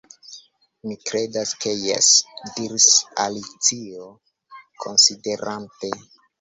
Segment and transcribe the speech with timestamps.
[0.87, 2.09] "Mi kredas ke jes,"
[2.57, 2.89] diris
[3.27, 4.11] Alicio,
[4.89, 5.97] konsiderante.